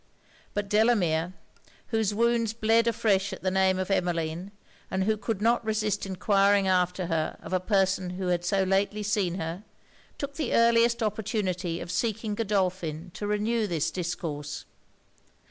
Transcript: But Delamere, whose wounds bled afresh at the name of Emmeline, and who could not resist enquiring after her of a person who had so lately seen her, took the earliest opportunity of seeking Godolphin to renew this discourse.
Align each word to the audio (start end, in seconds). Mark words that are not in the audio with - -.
But 0.55 0.67
Delamere, 0.67 1.33
whose 1.89 2.11
wounds 2.11 2.53
bled 2.53 2.87
afresh 2.87 3.31
at 3.31 3.43
the 3.43 3.51
name 3.51 3.77
of 3.77 3.91
Emmeline, 3.91 4.49
and 4.89 5.03
who 5.03 5.15
could 5.15 5.43
not 5.43 5.63
resist 5.63 6.07
enquiring 6.07 6.67
after 6.67 7.05
her 7.05 7.37
of 7.39 7.53
a 7.53 7.59
person 7.59 8.09
who 8.17 8.29
had 8.29 8.43
so 8.43 8.63
lately 8.63 9.03
seen 9.03 9.35
her, 9.35 9.63
took 10.17 10.37
the 10.37 10.55
earliest 10.55 11.03
opportunity 11.03 11.79
of 11.79 11.91
seeking 11.91 12.33
Godolphin 12.33 13.11
to 13.13 13.27
renew 13.27 13.67
this 13.67 13.91
discourse. 13.91 14.65